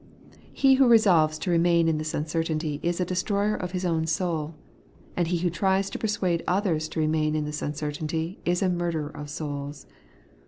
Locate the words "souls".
9.29-9.85